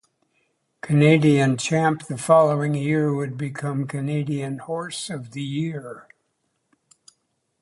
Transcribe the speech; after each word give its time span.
Canadian 0.81 1.57
Champ 1.57 2.07
the 2.07 2.17
following 2.17 2.73
year 2.73 3.13
would 3.13 3.37
become 3.37 3.85
Canadian 3.85 4.57
Horse 4.57 5.11
of 5.11 5.29
the 5.33 5.43
Year. 5.43 6.07